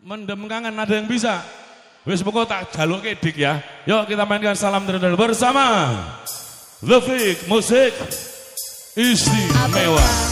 Mendem 0.00 0.48
kangen 0.48 0.72
ada 0.72 0.94
yang 0.96 1.04
bisa? 1.04 1.44
Wis 2.08 2.24
pokok 2.24 2.48
tak 2.48 2.72
jaluk 2.72 3.04
edik 3.04 3.36
ya. 3.36 3.60
Yuk 3.84 4.08
kita 4.08 4.24
mainkan 4.24 4.56
salam 4.56 4.88
terhadap 4.88 5.12
bersama 5.12 5.92
The 6.80 6.98
Fake 7.04 7.44
Musik 7.44 7.92
Istimewa. 8.96 10.00
Apa? 10.00 10.29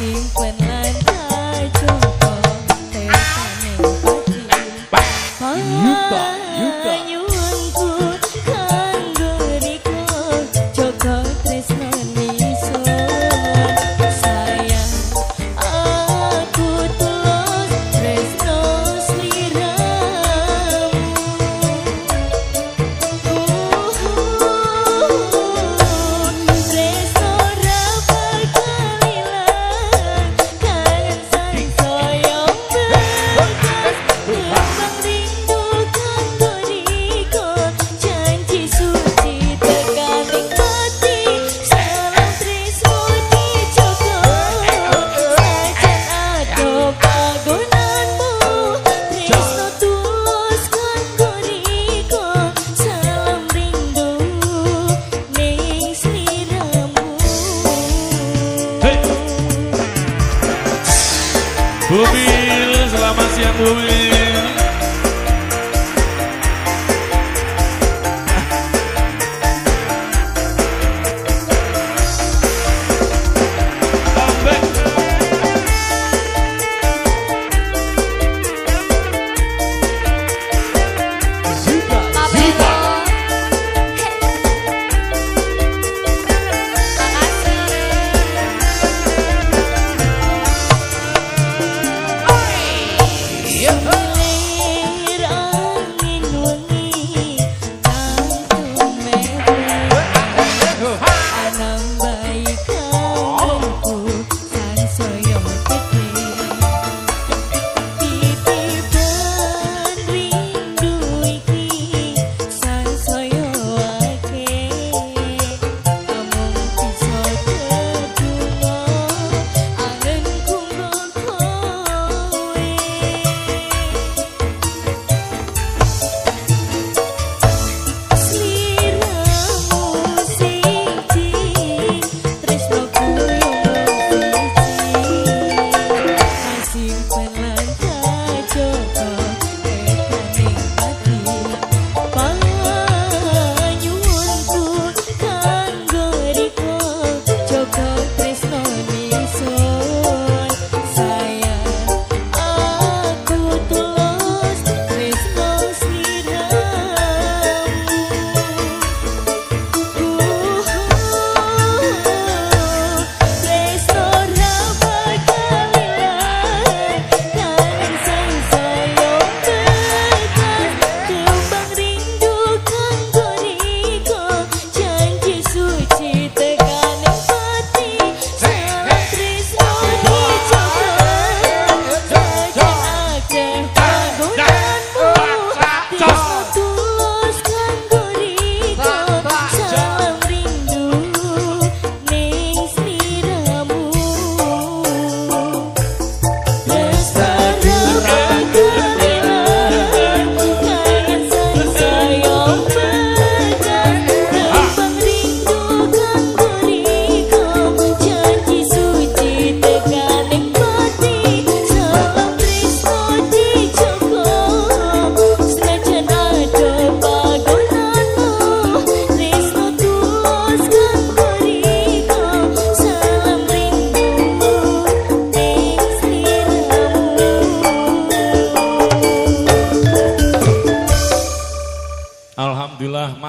see 0.00 0.14
when 0.34 0.54
I. 0.62 0.79
Hallelujah. 63.50 63.99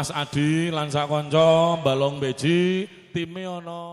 Mas 0.01 0.09
Adi 0.09 0.73
lan 0.73 0.89
kanca 0.89 1.77
balong 1.77 2.17
beji 2.17 2.89
time 3.13 3.45
ono 3.45 3.91